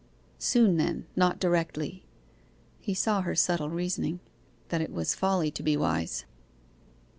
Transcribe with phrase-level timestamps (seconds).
[0.39, 2.03] 'Soon, then, not directly.'
[2.79, 4.19] He saw her subtle reasoning
[4.69, 6.25] that it was folly to be wise.